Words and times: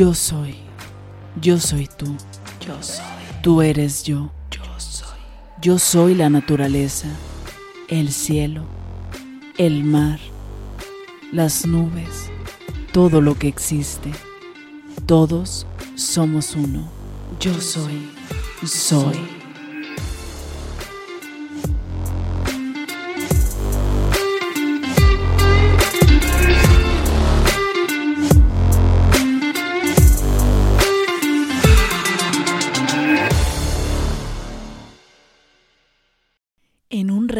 Yo 0.00 0.14
soy. 0.14 0.54
Yo 1.42 1.60
soy 1.60 1.86
tú. 1.86 2.16
Yo 2.66 2.82
soy. 2.82 3.04
Tú 3.42 3.60
eres 3.60 4.02
yo. 4.02 4.32
Yo 4.50 4.62
soy. 4.78 5.18
Yo 5.60 5.78
soy 5.78 6.14
la 6.14 6.30
naturaleza, 6.30 7.08
el 7.88 8.10
cielo, 8.10 8.64
el 9.58 9.84
mar, 9.84 10.18
las 11.32 11.66
nubes, 11.66 12.30
todo 12.94 13.20
lo 13.20 13.38
que 13.38 13.48
existe. 13.48 14.10
Todos 15.04 15.66
somos 15.96 16.54
uno. 16.56 16.88
Yo 17.38 17.60
soy. 17.60 18.10
Soy. 18.64 19.39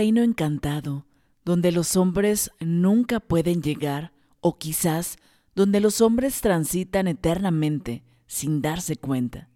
Reino 0.01 0.23
encantado, 0.23 1.05
donde 1.45 1.73
los 1.73 1.95
hombres 1.95 2.53
nunca 2.59 3.21
pueden 3.21 3.61
llegar, 3.61 4.15
o 4.41 4.57
quizás 4.57 5.19
donde 5.55 5.79
los 5.79 6.01
hombres 6.01 6.41
transitan 6.41 7.07
eternamente 7.07 8.03
sin 8.27 8.63
darse 8.63 8.97
cuenta. 8.97 9.51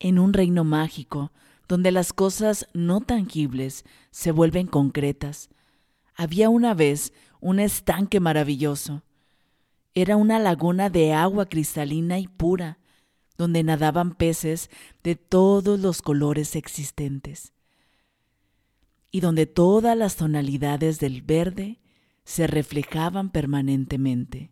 En 0.00 0.18
un 0.18 0.32
reino 0.32 0.64
mágico, 0.64 1.30
donde 1.68 1.92
las 1.92 2.12
cosas 2.12 2.66
no 2.74 3.00
tangibles 3.00 3.84
se 4.10 4.32
vuelven 4.32 4.66
concretas, 4.66 5.50
había 6.16 6.48
una 6.48 6.74
vez 6.74 7.12
un 7.38 7.60
estanque 7.60 8.18
maravilloso. 8.18 9.04
Era 9.94 10.16
una 10.16 10.40
laguna 10.40 10.90
de 10.90 11.12
agua 11.12 11.46
cristalina 11.46 12.18
y 12.18 12.26
pura, 12.26 12.80
donde 13.38 13.62
nadaban 13.62 14.16
peces 14.16 14.68
de 15.04 15.14
todos 15.14 15.78
los 15.78 16.02
colores 16.02 16.56
existentes 16.56 17.52
y 19.10 19.20
donde 19.20 19.46
todas 19.46 19.96
las 19.96 20.16
tonalidades 20.16 20.98
del 20.98 21.22
verde 21.22 21.80
se 22.24 22.46
reflejaban 22.46 23.30
permanentemente. 23.30 24.50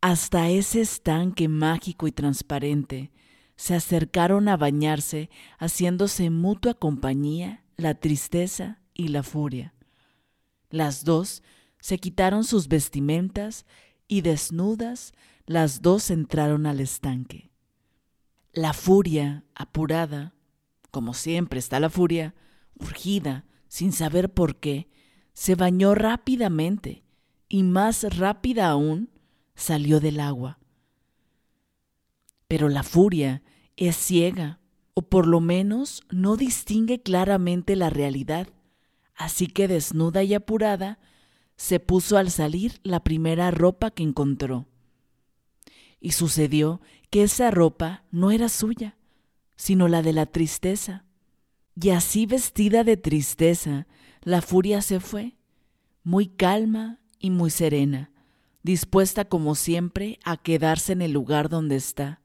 Hasta 0.00 0.48
ese 0.48 0.80
estanque 0.80 1.48
mágico 1.48 2.06
y 2.06 2.12
transparente 2.12 3.12
se 3.56 3.74
acercaron 3.74 4.48
a 4.48 4.56
bañarse, 4.56 5.28
haciéndose 5.58 6.30
mutua 6.30 6.72
compañía 6.72 7.62
la 7.76 7.94
tristeza 7.94 8.80
y 8.94 9.08
la 9.08 9.22
furia. 9.22 9.74
Las 10.70 11.04
dos 11.04 11.42
se 11.80 11.98
quitaron 11.98 12.44
sus 12.44 12.68
vestimentas 12.68 13.66
y 14.08 14.22
desnudas 14.22 15.12
las 15.46 15.82
dos 15.82 16.10
entraron 16.10 16.66
al 16.66 16.80
estanque. 16.80 17.50
La 18.52 18.72
furia, 18.72 19.44
apurada, 19.54 20.34
como 20.90 21.12
siempre 21.12 21.58
está 21.58 21.80
la 21.80 21.90
furia, 21.90 22.34
urgida, 22.80 23.44
sin 23.68 23.92
saber 23.92 24.32
por 24.32 24.56
qué, 24.56 24.88
se 25.32 25.54
bañó 25.54 25.94
rápidamente 25.94 27.04
y 27.48 27.62
más 27.62 28.02
rápida 28.16 28.68
aún 28.68 29.10
salió 29.54 30.00
del 30.00 30.20
agua. 30.20 30.58
Pero 32.48 32.68
la 32.68 32.82
furia 32.82 33.42
es 33.76 33.96
ciega, 33.96 34.60
o 34.94 35.02
por 35.02 35.26
lo 35.26 35.40
menos 35.40 36.02
no 36.10 36.36
distingue 36.36 37.00
claramente 37.00 37.76
la 37.76 37.90
realidad, 37.90 38.48
así 39.14 39.46
que 39.46 39.68
desnuda 39.68 40.22
y 40.22 40.34
apurada, 40.34 40.98
se 41.56 41.78
puso 41.78 42.16
al 42.16 42.30
salir 42.30 42.80
la 42.82 43.04
primera 43.04 43.50
ropa 43.50 43.90
que 43.90 44.02
encontró. 44.02 44.66
Y 46.00 46.12
sucedió 46.12 46.80
que 47.10 47.22
esa 47.24 47.50
ropa 47.50 48.04
no 48.10 48.30
era 48.30 48.48
suya, 48.48 48.96
sino 49.56 49.86
la 49.88 50.02
de 50.02 50.14
la 50.14 50.26
tristeza. 50.26 51.04
Y 51.82 51.90
así 51.90 52.26
vestida 52.26 52.84
de 52.84 52.98
tristeza, 52.98 53.86
la 54.22 54.42
furia 54.42 54.82
se 54.82 55.00
fue, 55.00 55.38
muy 56.02 56.26
calma 56.26 57.00
y 57.18 57.30
muy 57.30 57.48
serena, 57.48 58.10
dispuesta 58.62 59.24
como 59.24 59.54
siempre 59.54 60.18
a 60.22 60.36
quedarse 60.36 60.92
en 60.92 61.00
el 61.00 61.12
lugar 61.12 61.48
donde 61.48 61.76
está. 61.76 62.20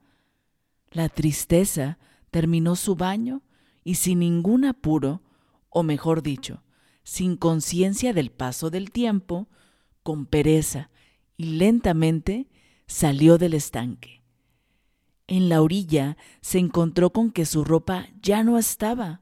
La 0.91 1.07
tristeza 1.07 1.99
terminó 2.31 2.75
su 2.75 2.95
baño 2.95 3.43
y 3.85 3.95
sin 3.95 4.19
ningún 4.19 4.65
apuro, 4.65 5.21
o 5.69 5.83
mejor 5.83 6.21
dicho, 6.21 6.63
sin 7.03 7.37
conciencia 7.37 8.11
del 8.11 8.31
paso 8.31 8.69
del 8.69 8.91
tiempo, 8.91 9.47
con 10.03 10.25
pereza 10.25 10.89
y 11.37 11.51
lentamente 11.51 12.49
salió 12.87 13.37
del 13.37 13.53
estanque. 13.53 14.21
En 15.27 15.47
la 15.47 15.61
orilla 15.61 16.17
se 16.41 16.59
encontró 16.59 17.11
con 17.11 17.31
que 17.31 17.45
su 17.45 17.63
ropa 17.63 18.09
ya 18.21 18.43
no 18.43 18.57
estaba 18.57 19.21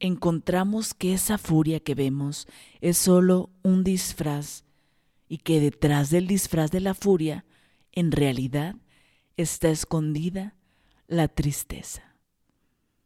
encontramos 0.00 0.94
que 0.94 1.12
esa 1.12 1.38
furia 1.38 1.80
que 1.80 1.94
vemos 1.94 2.48
es 2.80 2.98
solo 2.98 3.50
un 3.62 3.84
disfraz 3.84 4.64
y 5.28 5.38
que 5.38 5.60
detrás 5.60 6.10
del 6.10 6.26
disfraz 6.26 6.70
de 6.70 6.80
la 6.80 6.94
furia, 6.94 7.44
en 7.92 8.10
realidad, 8.10 8.74
está 9.36 9.68
escondida 9.68 10.56
la 11.06 11.28
tristeza. 11.28 12.16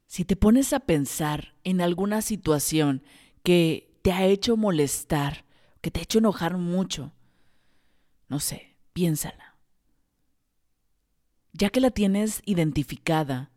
Si 0.06 0.24
te 0.24 0.36
pones 0.36 0.72
a 0.72 0.80
pensar 0.80 1.54
en 1.64 1.80
alguna 1.80 2.22
situación 2.22 3.02
que 3.42 3.98
te 4.02 4.12
ha 4.12 4.24
hecho 4.26 4.56
molestar, 4.56 5.44
que 5.80 5.90
te 5.90 6.00
ha 6.00 6.02
hecho 6.04 6.18
enojar 6.18 6.56
mucho, 6.56 7.12
no 8.28 8.40
sé, 8.40 8.76
piénsala. 8.92 9.58
Ya 11.52 11.70
que 11.70 11.80
la 11.80 11.90
tienes 11.90 12.42
identificada, 12.46 13.50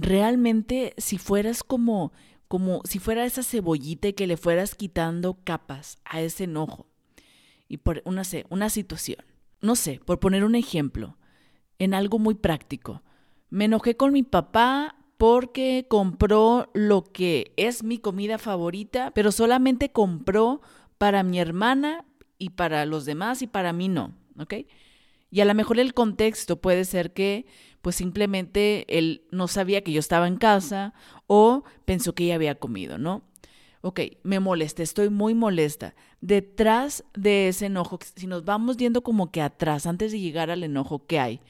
realmente 0.00 0.94
si 0.96 1.18
fueras 1.18 1.62
como 1.62 2.12
como 2.48 2.80
si 2.84 2.98
fuera 2.98 3.26
esa 3.26 3.42
cebollita 3.42 4.12
que 4.12 4.26
le 4.26 4.38
fueras 4.38 4.74
quitando 4.74 5.38
capas 5.44 5.98
a 6.04 6.22
ese 6.22 6.44
enojo. 6.44 6.86
Y 7.68 7.76
por 7.76 8.02
una, 8.06 8.22
una 8.48 8.70
situación. 8.70 9.18
No 9.60 9.76
sé, 9.76 10.00
por 10.04 10.18
poner 10.18 10.44
un 10.44 10.54
ejemplo, 10.54 11.18
en 11.78 11.92
algo 11.92 12.18
muy 12.18 12.34
práctico. 12.34 13.02
Me 13.50 13.66
enojé 13.66 13.96
con 13.96 14.12
mi 14.12 14.22
papá 14.22 14.96
porque 15.18 15.86
compró 15.88 16.70
lo 16.72 17.04
que 17.04 17.52
es 17.56 17.82
mi 17.82 17.98
comida 17.98 18.38
favorita, 18.38 19.12
pero 19.14 19.30
solamente 19.30 19.92
compró 19.92 20.62
para 20.96 21.22
mi 21.22 21.38
hermana 21.38 22.06
y 22.38 22.50
para 22.50 22.86
los 22.86 23.04
demás 23.04 23.42
y 23.42 23.46
para 23.46 23.72
mí 23.72 23.88
no, 23.88 24.14
¿ok? 24.38 24.54
Y 25.30 25.40
a 25.40 25.44
lo 25.44 25.54
mejor 25.54 25.78
el 25.78 25.92
contexto 25.92 26.60
puede 26.60 26.84
ser 26.84 27.12
que 27.12 27.46
pues 27.82 27.96
simplemente 27.96 28.84
él 28.88 29.26
no 29.30 29.48
sabía 29.48 29.82
que 29.82 29.92
yo 29.92 30.00
estaba 30.00 30.26
en 30.26 30.36
casa 30.36 30.94
o 31.26 31.64
pensó 31.84 32.14
que 32.14 32.24
ella 32.24 32.34
había 32.34 32.56
comido, 32.56 32.98
¿no? 32.98 33.22
Ok, 33.80 34.00
me 34.24 34.40
molesta, 34.40 34.82
estoy 34.82 35.08
muy 35.08 35.34
molesta. 35.34 35.94
Detrás 36.20 37.04
de 37.14 37.48
ese 37.48 37.66
enojo, 37.66 37.98
si 38.16 38.26
nos 38.26 38.44
vamos 38.44 38.76
viendo 38.76 39.02
como 39.02 39.30
que 39.30 39.40
atrás, 39.40 39.86
antes 39.86 40.10
de 40.10 40.20
llegar 40.20 40.50
al 40.50 40.64
enojo, 40.64 41.06
¿qué 41.06 41.20
hay? 41.20 41.40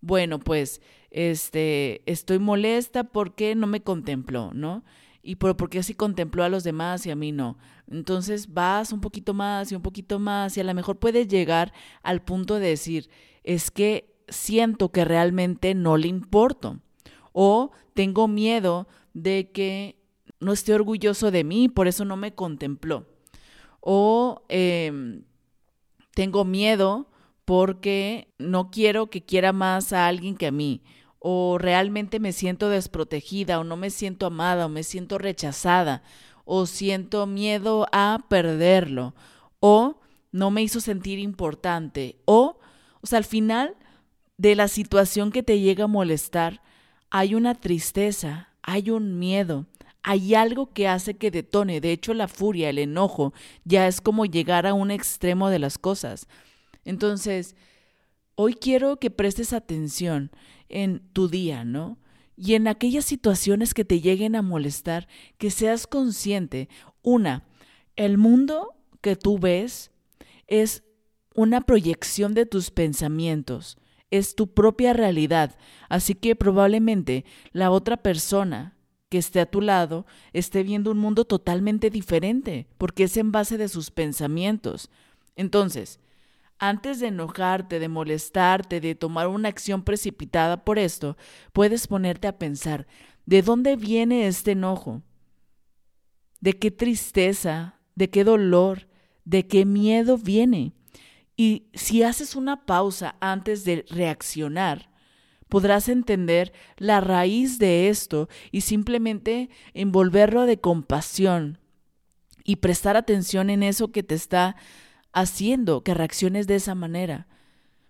Bueno, 0.00 0.40
pues, 0.40 0.82
este, 1.10 2.02
estoy 2.10 2.40
molesta 2.40 3.04
porque 3.04 3.54
no 3.54 3.68
me 3.68 3.82
contempló, 3.82 4.50
¿no? 4.52 4.84
Y 5.22 5.36
por, 5.36 5.56
porque 5.56 5.78
así 5.78 5.94
contempló 5.94 6.42
a 6.42 6.48
los 6.48 6.64
demás 6.64 7.06
y 7.06 7.10
a 7.10 7.16
mí 7.16 7.30
no. 7.30 7.56
Entonces 7.88 8.52
vas 8.52 8.92
un 8.92 9.00
poquito 9.00 9.32
más 9.32 9.70
y 9.70 9.76
un 9.76 9.82
poquito 9.82 10.18
más 10.18 10.56
y 10.56 10.60
a 10.60 10.64
lo 10.64 10.74
mejor 10.74 10.98
puedes 10.98 11.28
llegar 11.28 11.72
al 12.02 12.22
punto 12.22 12.56
de 12.56 12.68
decir, 12.68 13.08
es 13.44 13.70
que 13.70 14.13
siento 14.28 14.90
que 14.90 15.04
realmente 15.04 15.74
no 15.74 15.96
le 15.96 16.08
importo 16.08 16.80
o 17.32 17.72
tengo 17.94 18.28
miedo 18.28 18.86
de 19.12 19.50
que 19.52 19.96
no 20.40 20.52
esté 20.52 20.74
orgulloso 20.74 21.30
de 21.30 21.44
mí, 21.44 21.68
por 21.68 21.88
eso 21.88 22.04
no 22.04 22.16
me 22.16 22.34
contempló. 22.34 23.06
O 23.80 24.42
em, 24.48 25.24
tengo 26.14 26.44
miedo 26.44 27.08
porque 27.44 28.32
no 28.38 28.70
quiero 28.70 29.10
que 29.10 29.24
quiera 29.24 29.52
más 29.52 29.92
a 29.92 30.06
alguien 30.06 30.36
que 30.36 30.46
a 30.46 30.52
mí. 30.52 30.82
O 31.18 31.58
realmente 31.58 32.20
me 32.20 32.32
siento 32.32 32.68
desprotegida, 32.68 33.58
o 33.58 33.64
no 33.64 33.76
me 33.76 33.90
siento 33.90 34.26
amada, 34.26 34.66
o 34.66 34.68
me 34.68 34.82
siento 34.82 35.18
rechazada, 35.18 36.02
o 36.44 36.66
siento 36.66 37.26
miedo 37.26 37.86
a 37.92 38.26
perderlo, 38.28 39.14
o 39.60 40.00
no 40.32 40.50
me 40.50 40.62
hizo 40.62 40.80
sentir 40.80 41.18
importante, 41.18 42.16
o, 42.26 42.58
o 43.00 43.06
sea, 43.06 43.18
al 43.18 43.24
final 43.24 43.76
de 44.36 44.54
la 44.54 44.68
situación 44.68 45.30
que 45.30 45.42
te 45.42 45.60
llega 45.60 45.84
a 45.84 45.88
molestar, 45.88 46.62
hay 47.10 47.34
una 47.34 47.54
tristeza, 47.54 48.48
hay 48.62 48.90
un 48.90 49.18
miedo, 49.18 49.66
hay 50.02 50.34
algo 50.34 50.72
que 50.72 50.88
hace 50.88 51.14
que 51.14 51.30
detone. 51.30 51.80
De 51.80 51.92
hecho, 51.92 52.12
la 52.14 52.28
furia, 52.28 52.70
el 52.70 52.78
enojo, 52.78 53.32
ya 53.64 53.86
es 53.86 54.00
como 54.00 54.26
llegar 54.26 54.66
a 54.66 54.74
un 54.74 54.90
extremo 54.90 55.48
de 55.48 55.58
las 55.58 55.78
cosas. 55.78 56.28
Entonces, 56.84 57.56
hoy 58.34 58.54
quiero 58.54 58.98
que 58.98 59.10
prestes 59.10 59.52
atención 59.52 60.30
en 60.68 61.00
tu 61.12 61.28
día, 61.28 61.64
¿no? 61.64 61.98
Y 62.36 62.54
en 62.54 62.66
aquellas 62.66 63.04
situaciones 63.04 63.74
que 63.74 63.84
te 63.84 64.00
lleguen 64.00 64.34
a 64.34 64.42
molestar, 64.42 65.08
que 65.38 65.50
seas 65.50 65.86
consciente. 65.86 66.68
Una, 67.02 67.44
el 67.96 68.18
mundo 68.18 68.74
que 69.00 69.14
tú 69.14 69.38
ves 69.38 69.92
es 70.46 70.82
una 71.34 71.60
proyección 71.60 72.34
de 72.34 72.44
tus 72.44 72.70
pensamientos, 72.70 73.78
es 74.18 74.34
tu 74.34 74.52
propia 74.54 74.92
realidad, 74.92 75.56
así 75.88 76.14
que 76.14 76.36
probablemente 76.36 77.24
la 77.52 77.70
otra 77.70 77.96
persona 77.96 78.76
que 79.08 79.18
esté 79.18 79.40
a 79.40 79.46
tu 79.46 79.60
lado 79.60 80.06
esté 80.32 80.62
viendo 80.62 80.90
un 80.90 80.98
mundo 80.98 81.24
totalmente 81.24 81.90
diferente, 81.90 82.66
porque 82.78 83.04
es 83.04 83.16
en 83.16 83.32
base 83.32 83.58
de 83.58 83.68
sus 83.68 83.90
pensamientos. 83.90 84.90
Entonces, 85.36 86.00
antes 86.58 87.00
de 87.00 87.08
enojarte, 87.08 87.78
de 87.78 87.88
molestarte, 87.88 88.80
de 88.80 88.94
tomar 88.94 89.28
una 89.28 89.48
acción 89.48 89.82
precipitada 89.82 90.64
por 90.64 90.78
esto, 90.78 91.16
puedes 91.52 91.86
ponerte 91.86 92.28
a 92.28 92.38
pensar, 92.38 92.86
¿de 93.26 93.42
dónde 93.42 93.76
viene 93.76 94.26
este 94.26 94.52
enojo? 94.52 95.02
¿De 96.40 96.52
qué 96.58 96.70
tristeza? 96.70 97.80
¿De 97.94 98.10
qué 98.10 98.24
dolor? 98.24 98.88
¿De 99.24 99.46
qué 99.46 99.64
miedo 99.64 100.18
viene? 100.18 100.72
Y 101.36 101.66
si 101.74 102.02
haces 102.02 102.36
una 102.36 102.64
pausa 102.64 103.16
antes 103.20 103.64
de 103.64 103.84
reaccionar, 103.88 104.90
podrás 105.48 105.88
entender 105.88 106.52
la 106.76 107.00
raíz 107.00 107.58
de 107.58 107.88
esto 107.88 108.28
y 108.50 108.62
simplemente 108.62 109.50
envolverlo 109.72 110.46
de 110.46 110.60
compasión 110.60 111.58
y 112.44 112.56
prestar 112.56 112.96
atención 112.96 113.50
en 113.50 113.62
eso 113.62 113.90
que 113.90 114.02
te 114.02 114.14
está 114.14 114.56
haciendo 115.12 115.82
que 115.82 115.94
reacciones 115.94 116.46
de 116.46 116.56
esa 116.56 116.74
manera. 116.74 117.26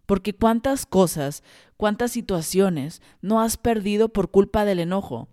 Porque 0.07 0.35
cuántas 0.35 0.87
cosas, 0.87 1.43
cuántas 1.77 2.13
situaciones 2.13 3.03
no 3.23 3.41
has 3.41 3.57
perdido 3.57 4.11
por 4.11 4.31
culpa 4.31 4.65
del 4.65 4.81
enojo. 4.81 5.29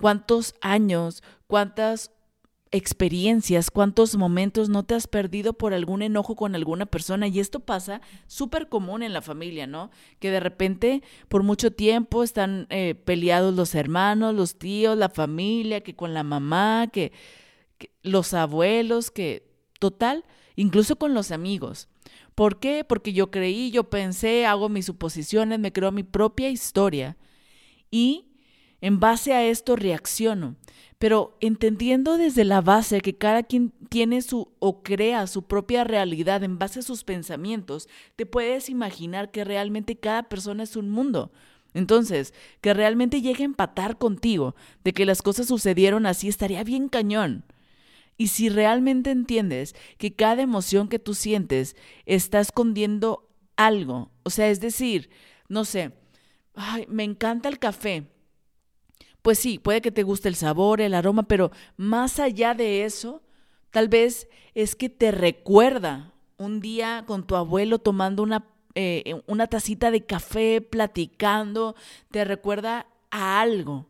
Cuántos 0.00 0.54
años, 0.60 1.22
cuántas 1.46 2.10
experiencias, 2.72 3.70
cuántos 3.70 4.16
momentos 4.16 4.70
no 4.70 4.82
te 4.82 4.94
has 4.94 5.06
perdido 5.06 5.52
por 5.52 5.74
algún 5.74 6.00
enojo 6.00 6.34
con 6.34 6.54
alguna 6.54 6.86
persona. 6.86 7.28
Y 7.28 7.38
esto 7.38 7.60
pasa 7.60 8.00
súper 8.26 8.68
común 8.68 9.02
en 9.02 9.12
la 9.12 9.20
familia, 9.20 9.66
¿no? 9.66 9.90
Que 10.18 10.30
de 10.30 10.40
repente 10.40 11.02
por 11.28 11.42
mucho 11.42 11.70
tiempo 11.70 12.24
están 12.24 12.66
eh, 12.70 12.94
peleados 12.94 13.54
los 13.54 13.74
hermanos, 13.74 14.34
los 14.34 14.58
tíos, 14.58 14.96
la 14.96 15.10
familia, 15.10 15.82
que 15.82 15.94
con 15.94 16.14
la 16.14 16.22
mamá, 16.24 16.88
que, 16.90 17.12
que 17.76 17.92
los 18.02 18.32
abuelos, 18.32 19.10
que 19.10 19.46
total, 19.78 20.24
incluso 20.56 20.96
con 20.96 21.12
los 21.12 21.30
amigos. 21.30 21.88
¿Por 22.34 22.58
qué? 22.58 22.84
Porque 22.84 23.12
yo 23.12 23.30
creí, 23.30 23.70
yo 23.70 23.90
pensé, 23.90 24.46
hago 24.46 24.70
mis 24.70 24.86
suposiciones, 24.86 25.58
me 25.58 25.72
creo 25.72 25.92
mi 25.92 26.02
propia 26.02 26.48
historia 26.48 27.18
y 27.90 28.32
en 28.80 28.98
base 28.98 29.34
a 29.34 29.44
esto 29.44 29.76
reacciono. 29.76 30.56
Pero 31.02 31.36
entendiendo 31.40 32.16
desde 32.16 32.44
la 32.44 32.60
base 32.60 33.00
que 33.00 33.18
cada 33.18 33.42
quien 33.42 33.72
tiene 33.88 34.22
su 34.22 34.52
o 34.60 34.84
crea 34.84 35.26
su 35.26 35.42
propia 35.42 35.82
realidad 35.82 36.44
en 36.44 36.60
base 36.60 36.78
a 36.78 36.82
sus 36.82 37.02
pensamientos, 37.02 37.88
te 38.14 38.24
puedes 38.24 38.68
imaginar 38.68 39.32
que 39.32 39.42
realmente 39.42 39.98
cada 39.98 40.28
persona 40.28 40.62
es 40.62 40.76
un 40.76 40.90
mundo. 40.90 41.32
Entonces, 41.74 42.32
que 42.60 42.72
realmente 42.72 43.20
llegue 43.20 43.42
a 43.42 43.46
empatar 43.46 43.98
contigo 43.98 44.54
de 44.84 44.92
que 44.92 45.04
las 45.04 45.22
cosas 45.22 45.48
sucedieron 45.48 46.06
así 46.06 46.28
estaría 46.28 46.62
bien 46.62 46.88
cañón. 46.88 47.46
Y 48.16 48.28
si 48.28 48.48
realmente 48.48 49.10
entiendes 49.10 49.74
que 49.98 50.14
cada 50.14 50.40
emoción 50.40 50.86
que 50.86 51.00
tú 51.00 51.14
sientes 51.14 51.74
está 52.06 52.38
escondiendo 52.38 53.28
algo, 53.56 54.12
o 54.22 54.30
sea, 54.30 54.50
es 54.50 54.60
decir, 54.60 55.10
no 55.48 55.64
sé, 55.64 55.90
ay, 56.54 56.86
me 56.88 57.02
encanta 57.02 57.48
el 57.48 57.58
café. 57.58 58.06
Pues 59.22 59.38
sí, 59.38 59.58
puede 59.58 59.80
que 59.80 59.92
te 59.92 60.02
guste 60.02 60.28
el 60.28 60.34
sabor, 60.34 60.80
el 60.80 60.94
aroma, 60.94 61.22
pero 61.22 61.52
más 61.76 62.18
allá 62.18 62.54
de 62.54 62.84
eso, 62.84 63.22
tal 63.70 63.88
vez 63.88 64.28
es 64.54 64.74
que 64.74 64.88
te 64.88 65.12
recuerda 65.12 66.12
un 66.36 66.60
día 66.60 67.04
con 67.06 67.24
tu 67.24 67.36
abuelo 67.36 67.78
tomando 67.78 68.24
una, 68.24 68.44
eh, 68.74 69.22
una 69.26 69.46
tacita 69.46 69.92
de 69.92 70.04
café, 70.04 70.60
platicando, 70.60 71.76
te 72.10 72.24
recuerda 72.24 72.86
a 73.10 73.40
algo. 73.40 73.86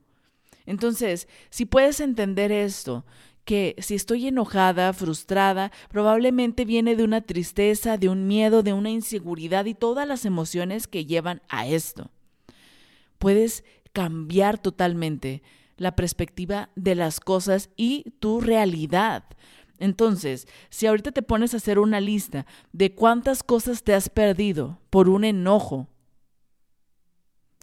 Entonces, 0.67 1.29
si 1.49 1.64
puedes 1.64 2.00
entender 2.00 2.52
esto, 2.52 3.05
que 3.44 3.75
si 3.79 3.94
estoy 3.94 4.29
enojada, 4.29 4.93
frustrada, 4.93 5.73
probablemente 5.88 6.64
viene 6.64 6.94
de 6.94 7.05
una 7.05 7.23
tristeza, 7.23 7.96
de 7.96 8.08
un 8.08 8.26
miedo, 8.26 8.62
de 8.62 8.73
una 8.73 8.90
inseguridad 8.90 9.64
y 9.64 9.75
todas 9.75 10.06
las 10.06 10.25
emociones 10.25 10.87
que 10.87 11.06
llevan 11.06 11.43
a 11.49 11.67
esto. 11.67 12.11
Puedes 13.19 13.64
cambiar 13.92 14.58
totalmente 14.58 15.42
la 15.76 15.96
perspectiva 15.96 16.70
de 16.76 16.94
las 16.94 17.20
cosas 17.20 17.70
y 17.76 18.12
tu 18.20 18.40
realidad. 18.40 19.24
Entonces, 19.78 20.46
si 20.70 20.86
ahorita 20.86 21.10
te 21.10 21.22
pones 21.22 21.54
a 21.54 21.56
hacer 21.56 21.78
una 21.78 22.00
lista 22.00 22.46
de 22.72 22.94
cuántas 22.94 23.42
cosas 23.42 23.82
te 23.82 23.94
has 23.94 24.08
perdido 24.08 24.78
por 24.90 25.08
un 25.08 25.24
enojo, 25.24 25.88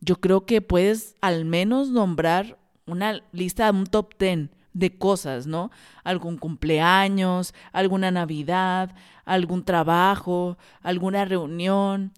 yo 0.02 0.18
creo 0.18 0.46
que 0.46 0.62
puedes 0.62 1.16
al 1.22 1.46
menos 1.46 1.90
nombrar 1.90 2.58
una 2.86 3.24
lista, 3.32 3.72
un 3.72 3.86
top 3.86 4.16
ten 4.16 4.52
de 4.74 4.98
cosas, 4.98 5.48
¿no? 5.48 5.72
Algún 6.04 6.38
cumpleaños, 6.38 7.54
alguna 7.72 8.12
Navidad, 8.12 8.96
algún 9.26 9.64
trabajo, 9.64 10.58
alguna 10.82 11.26
reunión, 11.26 12.14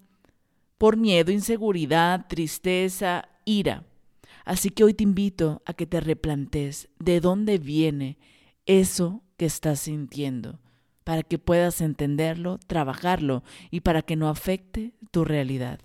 por 0.78 0.96
miedo, 0.96 1.30
inseguridad, 1.30 2.26
tristeza, 2.28 3.28
ira. 3.44 3.84
Así 4.44 4.70
que 4.70 4.84
hoy 4.84 4.94
te 4.94 5.04
invito 5.04 5.62
a 5.66 5.74
que 5.74 5.86
te 5.86 6.00
replantes 6.00 6.88
de 6.98 7.20
dónde 7.20 7.58
viene 7.58 8.18
eso 8.66 9.22
que 9.36 9.46
estás 9.46 9.80
sintiendo, 9.80 10.60
para 11.04 11.22
que 11.22 11.38
puedas 11.38 11.80
entenderlo, 11.80 12.58
trabajarlo 12.66 13.42
y 13.70 13.80
para 13.80 14.02
que 14.02 14.16
no 14.16 14.28
afecte 14.28 14.94
tu 15.10 15.24
realidad. 15.24 15.80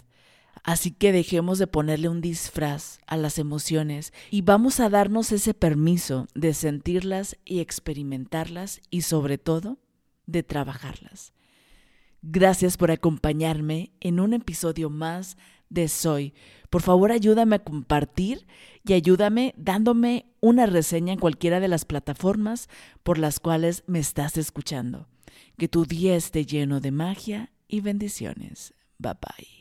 Así 0.64 0.92
que 0.92 1.12
dejemos 1.12 1.60
de 1.60 1.68
ponerle 1.68 2.10
un 2.10 2.20
disfraz 2.20 3.00
a 3.08 3.16
las 3.16 3.40
emociones 3.40 4.12
y 4.30 4.42
vamos 4.42 4.80
a 4.80 4.90
darnos 4.90 5.32
ese 5.32 5.54
permiso 5.54 6.28
de 6.36 6.54
sentirlas 6.54 7.38
y 7.46 7.60
experimentarlas 7.60 8.82
y 8.90 9.04
sobre 9.04 9.38
todo 9.38 9.78
de 10.26 10.44
trabajarlas. 10.44 11.32
Gracias 12.22 12.76
por 12.76 12.92
acompañarme 12.92 13.92
en 14.02 14.20
un 14.20 14.34
episodio 14.34 14.90
más 14.90 15.38
de 15.70 15.88
Soy. 15.88 16.34
Por 16.70 16.82
favor 16.82 17.12
ayúdame 17.12 17.58
a 17.58 17.64
compartir 17.64 18.46
y 18.86 18.94
ayúdame 18.94 19.54
dándome 19.58 20.26
una 20.40 20.66
reseña 20.66 21.14
en 21.14 21.20
cualquiera 21.20 21.60
de 21.60 21.68
las 21.68 21.86
plataformas 21.86 22.70
por 23.04 23.18
las 23.18 23.40
cuales 23.40 23.84
me 23.88 24.00
estás 24.00 24.38
escuchando. 24.38 25.08
Que 25.58 25.68
tu 25.68 25.86
día 25.86 26.16
esté 26.16 26.46
lleno 26.46 26.80
de 26.80 26.92
magia 26.92 27.52
y 27.68 27.82
bendiciones. 27.82 28.74
Bye 28.98 29.14
bye. 29.22 29.57